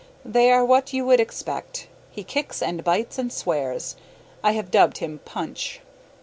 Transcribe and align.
They 0.25 0.49
are 0.51 0.65
what 0.65 0.93
you 0.93 1.05
would 1.05 1.19
expect. 1.19 1.87
He 2.09 2.23
kicks 2.23 2.63
and 2.63 2.83
bites 2.83 3.19
and 3.19 3.31
swears. 3.31 3.95
I 4.43 4.53
have 4.53 4.71
dubbed 4.71 4.97
him 4.97 5.19
Punch. 5.25 5.79